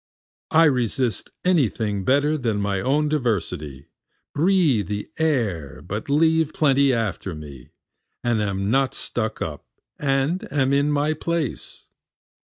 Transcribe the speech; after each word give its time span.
I 0.49 0.63
resist 0.63 1.29
any 1.45 1.69
thing 1.69 2.03
better 2.03 2.35
than 2.35 2.57
my 2.59 2.81
own 2.81 3.07
diversity, 3.07 3.85
Breathe 4.33 4.87
the 4.87 5.11
air 5.19 5.79
but 5.83 6.09
leave 6.09 6.55
plenty 6.55 6.91
after 6.91 7.35
me, 7.35 7.69
And 8.23 8.41
am 8.41 8.71
not 8.71 8.95
stuck 8.95 9.43
up, 9.43 9.63
and 9.99 10.51
am 10.51 10.73
in 10.73 10.91
my 10.91 11.13
place. 11.13 11.87